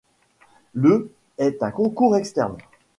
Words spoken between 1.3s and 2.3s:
est un concours